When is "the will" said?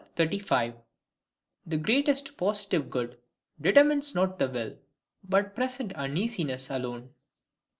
4.39-4.79